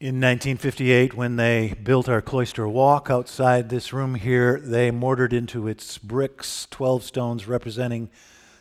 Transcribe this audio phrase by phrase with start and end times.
[0.00, 5.68] In 1958, when they built our cloister walk outside this room here, they mortared into
[5.68, 8.08] its bricks 12 stones representing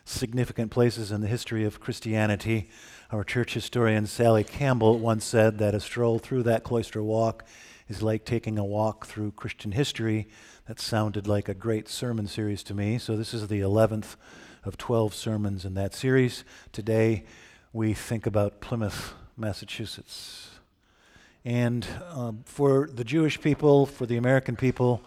[0.03, 2.69] significant places in the history of Christianity.
[3.09, 7.45] Our church historian Sally Campbell once said that a stroll through that cloister walk
[7.87, 10.27] is like taking a walk through Christian history.
[10.67, 12.97] That sounded like a great sermon series to me.
[12.97, 14.17] So, this is the 11th
[14.65, 16.43] of 12 sermons in that series.
[16.73, 17.23] Today,
[17.71, 20.58] we think about Plymouth, Massachusetts.
[21.45, 25.01] And um, for the Jewish people, for the American people,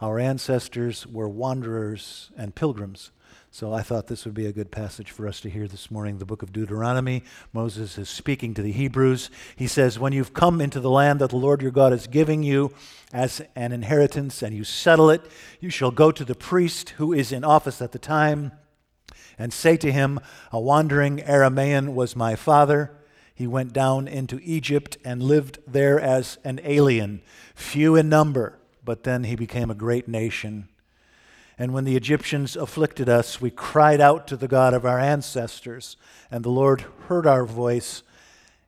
[0.00, 3.10] our ancestors were wanderers and pilgrims.
[3.50, 6.18] So I thought this would be a good passage for us to hear this morning.
[6.18, 7.24] The book of Deuteronomy.
[7.54, 9.30] Moses is speaking to the Hebrews.
[9.56, 12.42] He says, When you've come into the land that the Lord your God is giving
[12.42, 12.72] you
[13.12, 15.22] as an inheritance and you settle it,
[15.60, 18.52] you shall go to the priest who is in office at the time
[19.38, 20.20] and say to him,
[20.52, 22.97] A wandering Aramaean was my father
[23.38, 27.22] he went down into Egypt and lived there as an alien,
[27.54, 30.68] few in number, but then he became a great nation.
[31.56, 35.96] And when the Egyptians afflicted us, we cried out to the God of our ancestors,
[36.32, 38.02] and the Lord heard our voice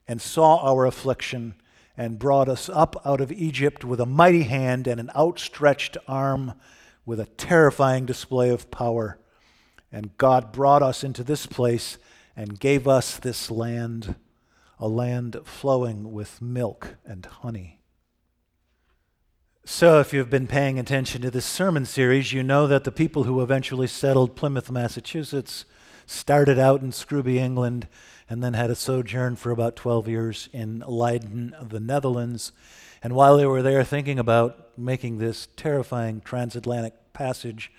[0.07, 1.55] and saw our affliction
[1.97, 6.55] and brought us up out of Egypt with a mighty hand and an outstretched arm
[7.05, 9.19] with a terrifying display of power.
[9.91, 11.99] And God brought us into this place
[12.37, 14.15] and gave us this land
[14.81, 17.81] a land flowing with milk and honey.
[19.63, 23.25] So, if you've been paying attention to this sermon series, you know that the people
[23.25, 25.67] who eventually settled Plymouth, Massachusetts,
[26.07, 27.87] started out in Scrooby, England,
[28.29, 32.53] and then had a sojourn for about 12 years in Leiden, the Netherlands.
[33.03, 37.71] And while they were there thinking about making this terrifying transatlantic passage,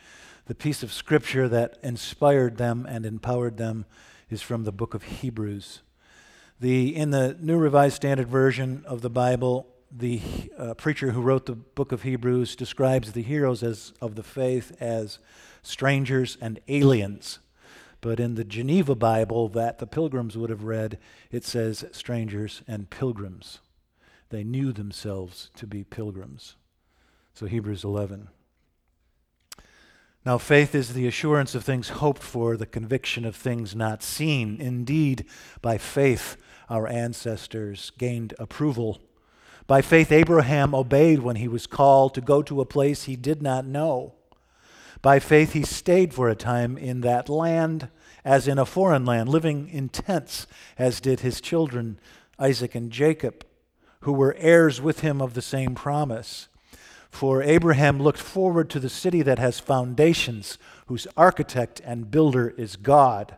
[0.45, 3.85] the piece of scripture that inspired them and empowered them
[4.29, 5.81] is from the book of Hebrews.
[6.61, 10.21] The, in the New Revised Standard Version of the Bible, the
[10.55, 14.71] uh, preacher who wrote the book of Hebrews describes the heroes as, of the faith
[14.79, 15.17] as
[15.63, 17.39] strangers and aliens.
[17.99, 20.99] But in the Geneva Bible that the pilgrims would have read,
[21.31, 23.57] it says strangers and pilgrims.
[24.29, 26.57] They knew themselves to be pilgrims.
[27.33, 28.27] So Hebrews 11.
[30.23, 34.61] Now, faith is the assurance of things hoped for, the conviction of things not seen.
[34.61, 35.25] Indeed,
[35.63, 36.37] by faith,
[36.69, 39.01] our ancestors gained approval.
[39.67, 43.41] By faith, Abraham obeyed when he was called to go to a place he did
[43.41, 44.15] not know.
[45.01, 47.89] By faith, he stayed for a time in that land
[48.23, 50.45] as in a foreign land, living in tents,
[50.77, 51.99] as did his children,
[52.37, 53.45] Isaac and Jacob,
[54.01, 56.47] who were heirs with him of the same promise.
[57.09, 60.57] For Abraham looked forward to the city that has foundations,
[60.87, 63.35] whose architect and builder is God.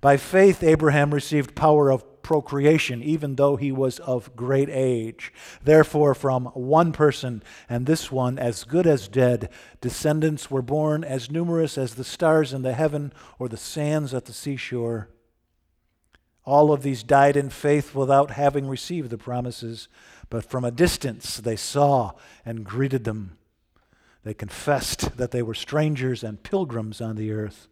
[0.00, 5.32] By faith, Abraham received power of procreation, even though he was of great age.
[5.62, 9.50] Therefore, from one person, and this one as good as dead,
[9.80, 14.24] descendants were born as numerous as the stars in the heaven or the sands at
[14.24, 15.10] the seashore.
[16.44, 19.88] All of these died in faith without having received the promises,
[20.28, 22.12] but from a distance they saw
[22.44, 23.38] and greeted them.
[24.24, 27.68] They confessed that they were strangers and pilgrims on the earth.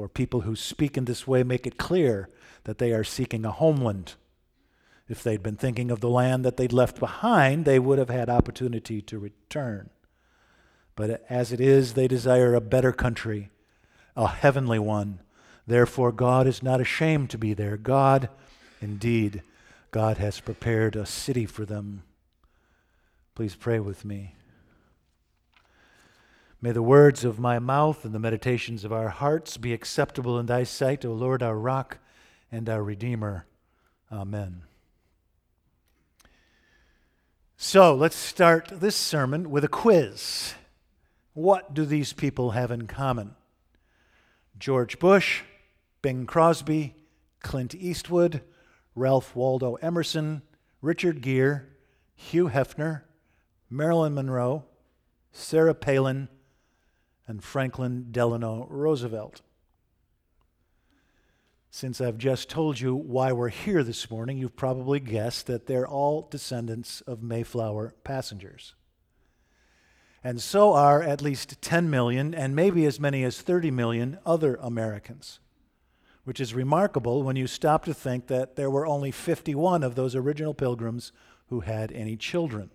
[0.00, 2.30] For people who speak in this way make it clear
[2.64, 4.14] that they are seeking a homeland.
[5.10, 8.30] If they'd been thinking of the land that they'd left behind, they would have had
[8.30, 9.90] opportunity to return.
[10.96, 13.50] But as it is, they desire a better country,
[14.16, 15.20] a heavenly one.
[15.66, 17.76] Therefore, God is not ashamed to be there.
[17.76, 18.30] God,
[18.80, 19.42] indeed,
[19.90, 22.04] God has prepared a city for them.
[23.34, 24.34] Please pray with me.
[26.62, 30.44] May the words of my mouth and the meditations of our hearts be acceptable in
[30.44, 31.98] thy sight, O Lord, our rock
[32.52, 33.46] and our redeemer.
[34.12, 34.64] Amen.
[37.56, 40.54] So let's start this sermon with a quiz.
[41.32, 43.36] What do these people have in common?
[44.58, 45.42] George Bush,
[46.02, 46.94] Bing Crosby,
[47.40, 48.42] Clint Eastwood,
[48.94, 50.42] Ralph Waldo Emerson,
[50.82, 51.62] Richard Gere,
[52.14, 53.02] Hugh Hefner,
[53.70, 54.64] Marilyn Monroe,
[55.32, 56.28] Sarah Palin,
[57.30, 59.40] and Franklin Delano Roosevelt.
[61.70, 65.86] Since I've just told you why we're here this morning, you've probably guessed that they're
[65.86, 68.74] all descendants of Mayflower passengers.
[70.24, 74.56] And so are at least 10 million and maybe as many as 30 million other
[74.56, 75.38] Americans,
[76.24, 80.16] which is remarkable when you stop to think that there were only 51 of those
[80.16, 81.12] original pilgrims
[81.46, 82.70] who had any children.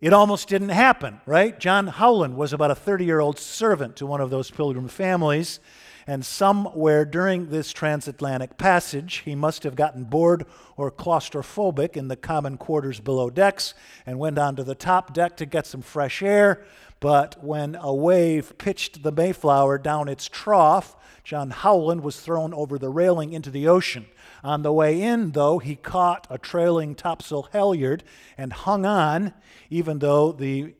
[0.00, 1.58] It almost didn't happen, right?
[1.60, 5.60] John Howland was about a 30 year old servant to one of those pilgrim families,
[6.06, 10.46] And somewhere during this transatlantic passage, he must have gotten bored
[10.78, 13.74] or claustrophobic in the common quarters below decks
[14.06, 16.64] and went onto the top deck to get some fresh air.
[17.00, 22.78] But when a wave pitched the Mayflower down its trough, John Howland was thrown over
[22.78, 24.06] the railing into the ocean.
[24.42, 28.04] On the way in, though, he caught a trailing topsail halyard
[28.36, 29.34] and hung on,
[29.68, 30.74] even though the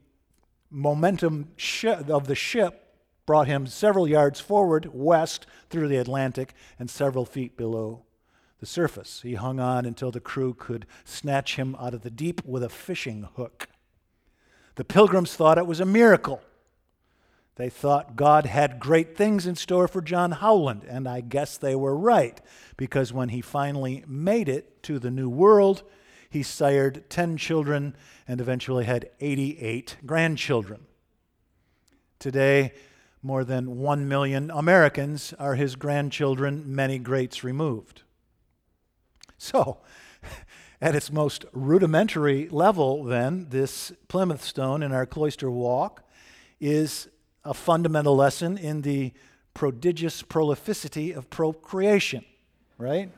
[0.70, 1.50] momentum
[2.08, 2.96] of the ship
[3.26, 8.04] brought him several yards forward, west, through the Atlantic, and several feet below
[8.58, 9.22] the surface.
[9.22, 12.68] He hung on until the crew could snatch him out of the deep with a
[12.68, 13.68] fishing hook.
[14.76, 16.42] The pilgrims thought it was a miracle.
[17.56, 21.74] They thought God had great things in store for John Howland, and I guess they
[21.74, 22.40] were right,
[22.76, 25.82] because when he finally made it to the New World,
[26.30, 30.86] he sired 10 children and eventually had 88 grandchildren.
[32.20, 32.72] Today,
[33.22, 38.02] more than 1 million Americans are his grandchildren, many greats removed.
[39.36, 39.78] So,
[40.80, 46.02] at its most rudimentary level, then, this Plymouth stone in our cloister walk
[46.60, 47.08] is
[47.44, 49.12] a fundamental lesson in the
[49.54, 52.24] prodigious prolificity of procreation,
[52.78, 53.10] right?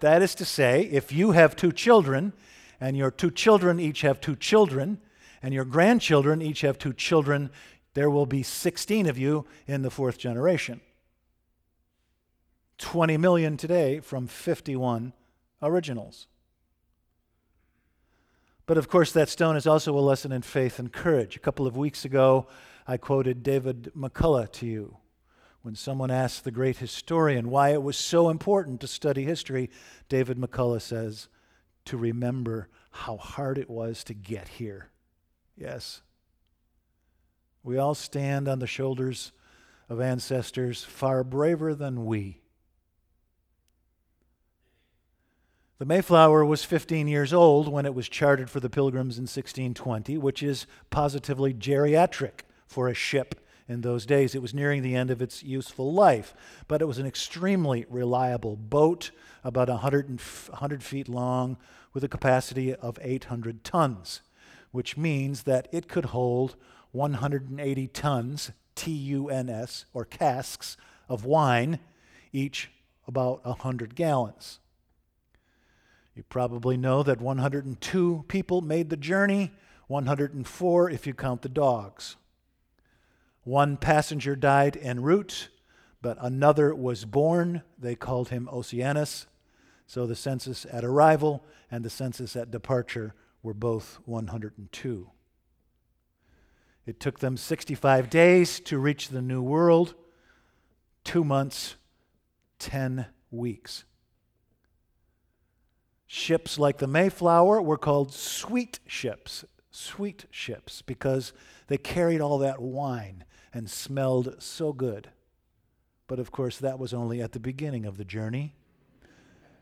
[0.00, 2.32] That is to say, if you have two children,
[2.80, 5.00] and your two children each have two children,
[5.42, 7.50] and your grandchildren each have two children,
[7.94, 10.80] there will be 16 of you in the fourth generation.
[12.78, 15.12] 20 million today from 51
[15.62, 16.28] originals.
[18.66, 21.36] But of course, that stone is also a lesson in faith and courage.
[21.36, 22.46] A couple of weeks ago,
[22.90, 24.96] I quoted David McCullough to you.
[25.60, 29.68] When someone asked the great historian why it was so important to study history,
[30.08, 31.28] David McCullough says,
[31.84, 34.88] to remember how hard it was to get here.
[35.54, 36.00] Yes,
[37.62, 39.32] we all stand on the shoulders
[39.90, 42.40] of ancestors far braver than we.
[45.78, 50.16] The Mayflower was 15 years old when it was chartered for the Pilgrims in 1620,
[50.16, 53.34] which is positively geriatric for a ship
[53.66, 54.34] in those days.
[54.34, 56.34] It was nearing the end of its useful life,
[56.68, 59.10] but it was an extremely reliable boat,
[59.42, 61.56] about 100, 100 feet long,
[61.92, 64.20] with a capacity of 800 tons,
[64.70, 66.56] which means that it could hold
[66.92, 70.76] 180 tons, T U N S, or casks
[71.08, 71.80] of wine,
[72.32, 72.70] each
[73.06, 74.60] about 100 gallons.
[76.14, 79.52] You probably know that 102 people made the journey,
[79.86, 82.16] 104 if you count the dogs.
[83.48, 85.48] One passenger died en route,
[86.02, 87.62] but another was born.
[87.78, 89.26] They called him Oceanus.
[89.86, 95.10] So the census at arrival and the census at departure were both 102.
[96.84, 99.94] It took them 65 days to reach the New World,
[101.02, 101.76] two months,
[102.58, 103.84] 10 weeks.
[106.06, 111.32] Ships like the Mayflower were called sweet ships, sweet ships, because
[111.68, 115.10] they carried all that wine and smelled so good.
[116.06, 118.54] But of course, that was only at the beginning of the journey,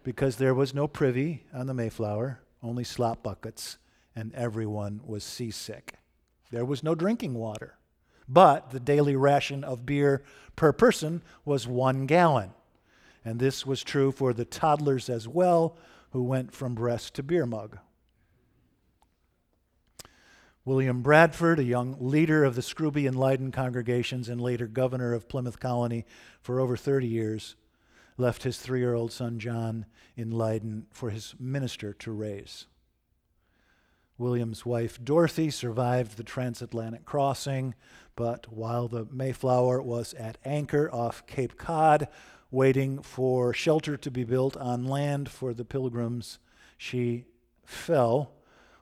[0.03, 3.79] because there was no privy on the Mayflower, only slop buckets,
[4.15, 5.95] and everyone was seasick.
[6.51, 7.75] There was no drinking water,
[8.29, 10.23] but the daily ration of beer
[10.55, 12.53] per person was one gallon.
[13.25, 15.77] And this was true for the toddlers as well,
[16.11, 17.79] who went from breast to beer mug.
[20.67, 25.29] William Bradford, a young leader of the Scrooby and Leyden congregations and later governor of
[25.29, 26.05] Plymouth Colony
[26.41, 27.55] for over 30 years,
[28.17, 32.67] left his three year old son John in Leyden for his minister to raise.
[34.19, 37.77] William's wife Dorothy survived the transatlantic crossing,
[38.17, 42.09] but while the Mayflower was at anchor off Cape Cod,
[42.51, 46.41] waiting for shelter to be built on land for the pilgrims,
[46.77, 47.27] she
[47.65, 48.33] fell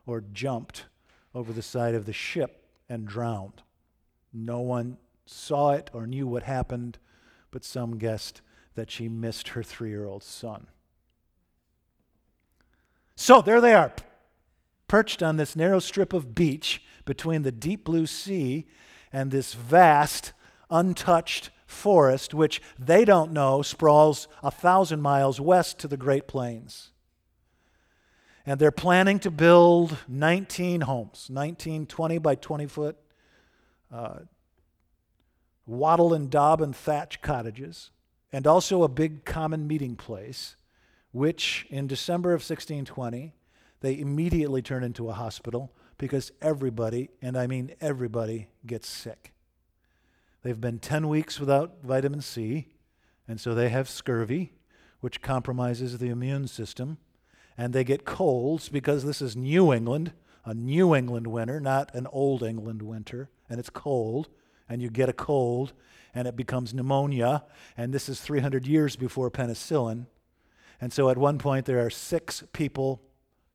[0.06, 0.86] or jumped
[1.34, 3.62] over the side of the ship and drowned.
[4.32, 6.98] No one saw it or knew what happened,
[7.50, 8.40] but some guessed
[8.74, 10.66] that she missed her three year old son.
[13.16, 13.92] So there they are,
[14.88, 18.66] perched on this narrow strip of beach between the deep blue sea
[19.12, 20.32] and this vast,
[20.68, 26.90] untouched forest, which they don't know sprawls a thousand miles west to the Great Plains.
[28.46, 32.96] And they're planning to build 19 homes, 19 20 by 20 foot
[33.92, 34.18] uh,
[35.66, 37.90] wattle and daub and thatch cottages,
[38.32, 40.56] and also a big common meeting place,
[41.12, 43.32] which in December of 1620
[43.80, 49.32] they immediately turn into a hospital because everybody, and I mean everybody, gets sick.
[50.42, 52.68] They've been 10 weeks without vitamin C,
[53.26, 54.52] And so they have scurvy,
[55.00, 56.98] which compromises the immune system.
[57.56, 60.12] And they get colds because this is New England,
[60.44, 63.30] a New England winter, not an Old England winter.
[63.49, 64.28] And it's cold,
[64.68, 65.73] and you get a cold,
[66.14, 67.44] and it becomes pneumonia.
[67.76, 70.06] And this is 300 years before penicillin.
[70.80, 73.02] And so at one point, there are six people,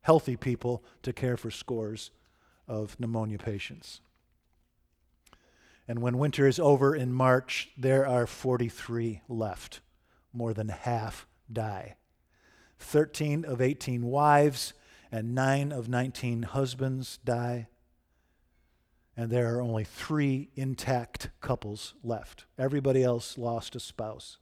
[0.01, 2.11] healthy people, to care for scores
[2.67, 4.01] of pneumonia patients.
[5.87, 9.81] And when winter is over in March, there are 43 left.
[10.31, 11.95] More than half die.
[12.79, 14.73] 13 of 18 wives
[15.11, 17.67] and 9 of 19 husbands die.
[19.17, 22.45] And there are only three intact couples left.
[22.57, 24.37] Everybody else lost a spouse.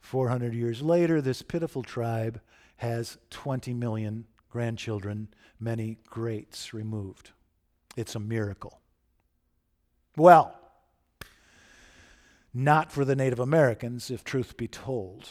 [0.00, 2.40] 400 years later, this pitiful tribe
[2.76, 7.30] has 20 million grandchildren, many greats removed.
[7.96, 8.80] It's a miracle.
[10.16, 10.54] Well,
[12.52, 15.28] not for the Native Americans, if truth be told,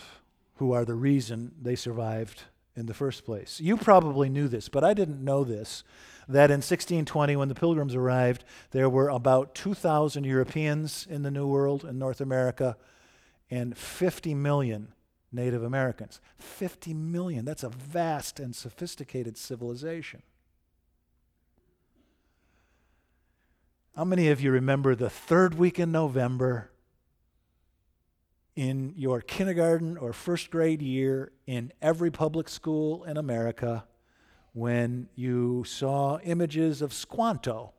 [0.61, 2.43] who are the reason they survived
[2.75, 3.59] in the first place.
[3.59, 5.83] You probably knew this, but I didn't know this
[6.27, 11.47] that in 1620, when the Pilgrims arrived, there were about 2,000 Europeans in the New
[11.47, 12.77] World in North America
[13.49, 14.93] and 50 million
[15.31, 16.21] Native Americans.
[16.37, 17.43] 50 million.
[17.43, 20.21] That's a vast and sophisticated civilization.
[23.95, 26.70] How many of you remember the third week in November
[28.55, 33.85] in your kindergarten or first grade year in every public school in America
[34.53, 37.73] when you saw images of Squanto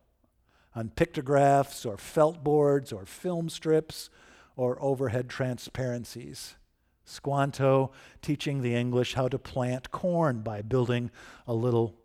[0.75, 4.09] on pictographs or felt boards or film strips
[4.55, 6.55] or overhead transparencies?
[7.05, 11.11] Squanto teaching the English how to plant corn by building
[11.45, 11.95] a little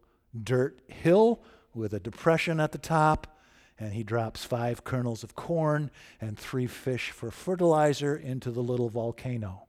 [0.42, 1.40] dirt hill
[1.72, 3.37] with a depression at the top
[3.78, 8.88] and he drops five kernels of corn and three fish for fertilizer into the little
[8.88, 9.68] volcano.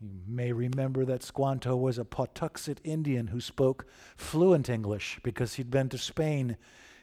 [0.00, 3.86] You may remember that Squanto was a Patuxet Indian who spoke
[4.16, 6.58] fluent English because he'd been to Spain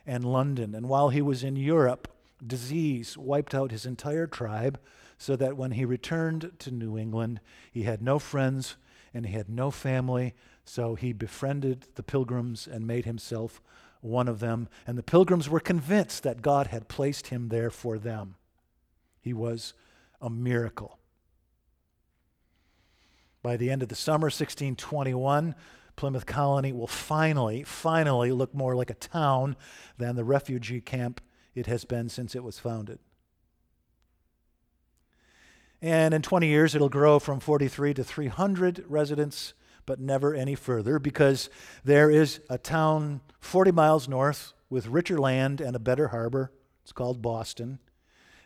[0.05, 0.75] and London.
[0.75, 2.07] And while he was in Europe,
[2.45, 4.79] disease wiped out his entire tribe
[5.17, 7.39] so that when he returned to New England,
[7.71, 8.75] he had no friends
[9.13, 13.61] and he had no family so he befriended the pilgrims and made himself
[14.01, 14.67] one of them.
[14.85, 18.35] And the pilgrims were convinced that God had placed him there for them.
[19.19, 19.73] He was
[20.21, 20.97] a miracle.
[23.43, 25.55] By the end of the summer, 1621,
[25.95, 29.55] Plymouth Colony will finally, finally look more like a town
[29.97, 31.21] than the refugee camp
[31.53, 32.99] it has been since it was founded.
[35.81, 39.53] And in 20 years, it'll grow from 43 to 300 residents
[39.91, 41.49] but never any further, because
[41.83, 46.49] there is a town 40 miles north with richer land and a better harbor.
[46.81, 47.79] It's called Boston.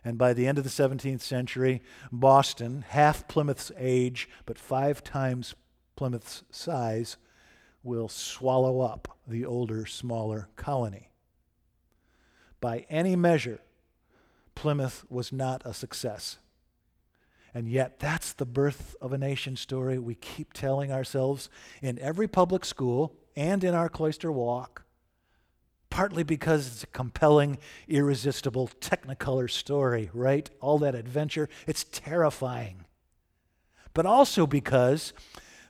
[0.04, 5.54] And by the end of the 17th century, Boston, half Plymouth's age, but five times
[5.96, 7.18] Plymouth's size,
[7.84, 11.12] will swallow up the older, smaller colony.
[12.60, 13.60] By any measure,
[14.56, 16.40] Plymouth was not a success.
[17.56, 21.50] And yet, that's the birth of a nation story we keep telling ourselves
[21.82, 24.84] in every public school and in our cloister walk,
[25.90, 27.58] partly because it's a compelling,
[27.88, 30.50] irresistible, technicolor story, right?
[30.60, 32.84] All that adventure, it's terrifying.
[33.94, 35.14] But also because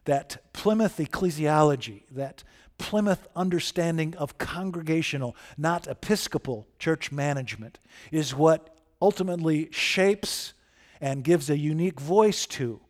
[0.06, 2.44] that Plymouth ecclesiology, that
[2.80, 7.78] Plymouth understanding of congregational, not episcopal church management,
[8.12, 10.56] is what ultimately shapes
[11.02, 12.82] and gives a unique voice to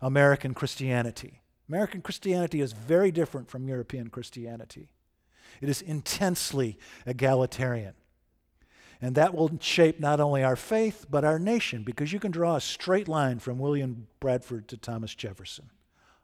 [0.00, 1.42] American Christianity.
[1.68, 4.90] American Christianity is very different from European Christianity.
[5.60, 7.94] It is intensely egalitarian.
[9.00, 12.56] And that will shape not only our faith, but our nation, because you can draw
[12.56, 15.70] a straight line from William Bradford to Thomas Jefferson.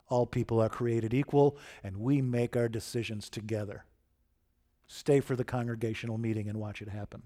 [0.08, 3.84] All people are created equal, and we make our decisions together.
[4.86, 7.22] Stay for the congregational meeting and watch it happen.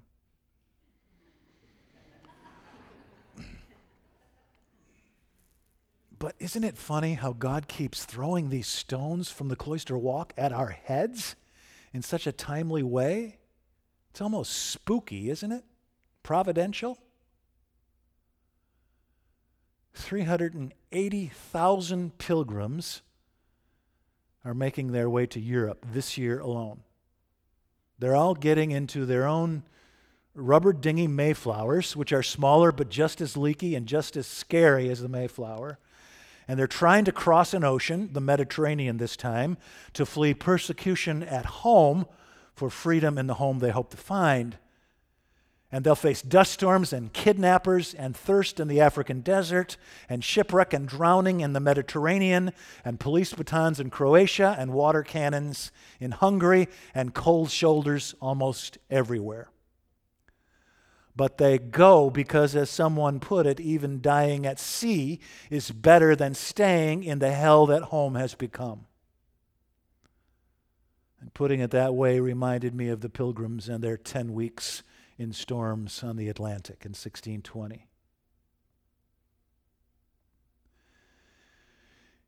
[6.19, 10.53] But isn't it funny how God keeps throwing these stones from the cloister walk at
[10.53, 11.37] our heads
[11.93, 13.39] in such a timely way?
[14.11, 15.63] It's almost spooky, isn't it?
[16.25, 16.99] Providential.
[19.95, 23.03] 380,000 pilgrims
[24.45, 26.81] are making their way to Europe this year alone.
[27.99, 29.63] They're all getting into their own
[30.35, 35.01] rubber dinghy Mayflowers, which are smaller but just as leaky and just as scary as
[35.01, 35.79] the Mayflower
[36.49, 39.59] and they're trying to cross an ocean, the Mediterranean this time,
[39.93, 42.07] to flee persecution at home
[42.55, 44.57] for freedom in the home they hope to find.
[45.71, 49.77] And they'll face dust storms and kidnappers and thirst in the African desert
[50.09, 52.53] and shipwreck and drowning in the Mediterranean
[52.87, 59.51] and police batons in Croatia and water cannons in Hungary and cold shoulders almost everywhere.
[61.19, 65.19] But they go because, as someone put it, even dying at sea
[65.51, 68.87] is better than staying in the hell that home has become.
[71.21, 74.85] And putting it that way reminded me of the pilgrims and their 10 weeks
[75.19, 77.89] in storms on the Atlantic in 1620.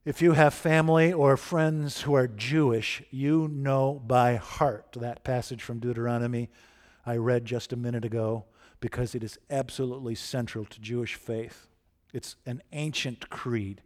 [0.05, 5.63] If you have family or friends who are Jewish, you know by heart that passage
[5.63, 6.51] from Deuteronomy
[7.07, 8.45] I read just a minute ago
[8.81, 11.69] because it is absolutely central to Jewish faith.
[12.13, 13.83] It's an ancient creed.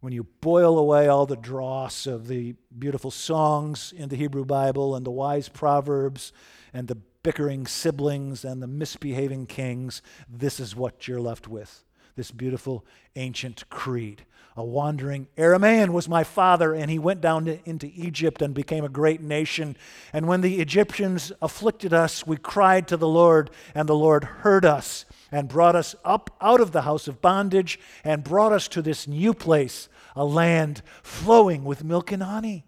[0.00, 4.94] When you boil away all the dross of the beautiful songs in the Hebrew Bible
[4.94, 6.32] and the wise proverbs
[6.72, 11.84] and the bickering siblings and the misbehaving kings, this is what you're left with
[12.16, 14.24] this beautiful ancient creed.
[14.58, 18.84] A wandering Aramaean was my father, and he went down to, into Egypt and became
[18.84, 19.76] a great nation.
[20.14, 24.64] And when the Egyptians afflicted us, we cried to the Lord, and the Lord heard
[24.64, 28.80] us and brought us up out of the house of bondage and brought us to
[28.80, 32.64] this new place, a land flowing with milk and honey.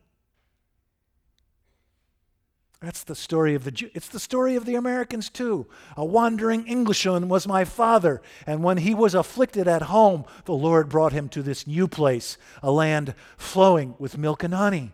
[2.80, 3.90] That's the story of the Jew.
[3.92, 5.66] It's the story of the Americans too.
[5.96, 10.88] A wandering Englishman was my father, and when he was afflicted at home, the Lord
[10.88, 14.92] brought him to this new place, a land flowing with milk and honey.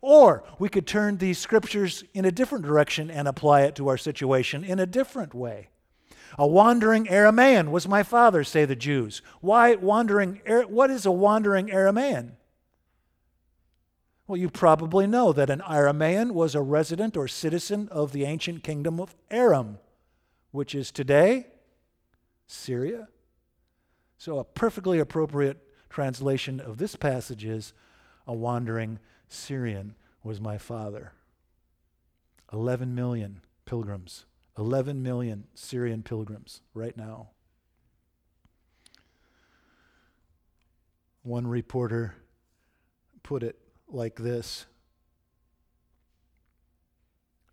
[0.00, 3.96] Or we could turn these scriptures in a different direction and apply it to our
[3.96, 5.68] situation in a different way.
[6.36, 9.22] A wandering Aramaean was my father, say the Jews.
[9.40, 10.40] Why wandering?
[10.66, 12.32] What is a wandering Aramaean?
[14.26, 18.62] Well, you probably know that an Aramaean was a resident or citizen of the ancient
[18.62, 19.78] kingdom of Aram,
[20.50, 21.48] which is today
[22.46, 23.08] Syria.
[24.16, 25.58] So, a perfectly appropriate
[25.90, 27.74] translation of this passage is
[28.26, 31.12] A wandering Syrian was my father.
[32.50, 34.24] 11 million pilgrims,
[34.56, 37.28] 11 million Syrian pilgrims right now.
[41.22, 42.14] One reporter
[43.22, 44.66] put it like this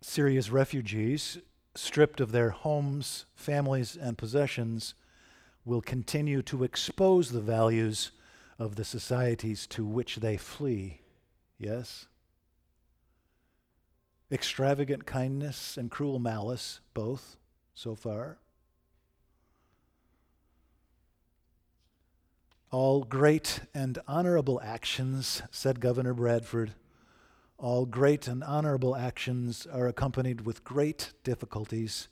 [0.00, 1.38] Syria's refugees,
[1.74, 4.94] stripped of their homes, families, and possessions,
[5.64, 8.10] will continue to expose the values
[8.58, 11.00] of the societies to which they flee.
[11.56, 12.06] Yes?
[14.30, 17.36] Extravagant kindness and cruel malice, both
[17.74, 18.38] so far.
[22.72, 26.72] All great and honorable actions, said Governor Bradford,
[27.58, 32.08] all great and honorable actions are accompanied with great difficulties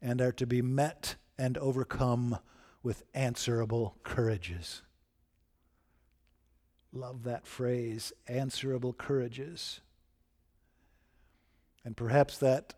[0.00, 2.38] and are to be met and overcome
[2.80, 4.82] with answerable courages.
[6.92, 9.80] Love that phrase, answerable courages.
[11.84, 12.74] And perhaps that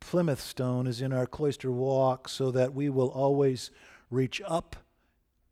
[0.00, 3.70] Plymouth stone is in our cloister walk so that we will always
[4.10, 4.74] reach up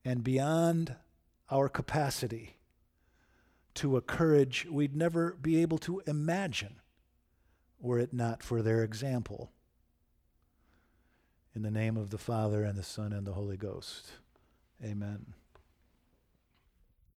[0.04, 0.96] and beyond
[1.50, 2.56] our capacity
[3.74, 6.76] to a courage we'd never be able to imagine
[7.80, 9.50] were it not for their example.
[11.54, 14.12] In the name of the Father, and the Son, and the Holy Ghost.
[14.82, 15.34] Amen.